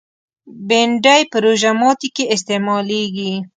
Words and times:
بېنډۍ 0.67 1.21
په 1.31 1.37
روژه 1.45 1.71
ماتي 1.79 2.09
کې 2.15 2.25
استعمالېږي 2.35 3.33